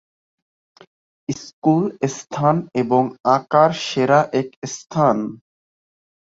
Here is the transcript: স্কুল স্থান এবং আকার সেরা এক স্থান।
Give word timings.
স্কুল 1.29 1.83
স্থান 2.15 2.55
এবং 2.75 3.03
আকার 3.29 3.71
সেরা 3.85 4.19
এক 4.33 4.49
স্থান। 4.73 5.17